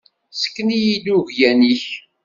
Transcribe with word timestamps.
Sken-iyi-d 0.31 1.05
uglan-ik. 1.17 1.85